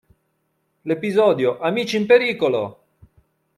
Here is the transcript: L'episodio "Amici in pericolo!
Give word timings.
L'episodio 0.85 1.59
"Amici 1.59 1.95
in 1.95 2.07
pericolo! 2.07 2.83